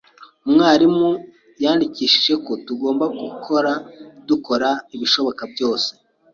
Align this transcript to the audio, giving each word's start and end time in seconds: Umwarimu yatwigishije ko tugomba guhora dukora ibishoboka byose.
Umwarimu 0.47 1.09
yatwigishije 1.63 2.33
ko 2.45 2.51
tugomba 2.65 3.05
guhora 3.19 3.73
dukora 4.27 4.69
ibishoboka 4.95 5.43
byose. 5.53 5.89